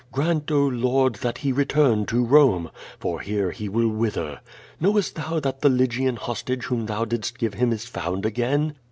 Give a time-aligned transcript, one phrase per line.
[0.11, 0.65] Grant, oh.
[0.65, 4.39] Lord, that he return to Rome, for here he will wither.
[4.79, 8.73] Knowest thou that the Lygian hostage whom thou didst give him is found again?